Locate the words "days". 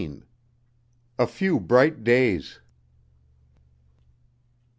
2.03-2.57